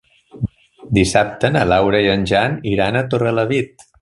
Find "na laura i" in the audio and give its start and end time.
1.57-2.09